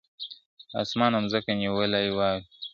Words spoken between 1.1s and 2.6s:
او مځکه نیولي واوري,